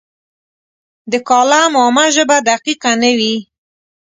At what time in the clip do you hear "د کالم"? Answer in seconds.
1.11-1.71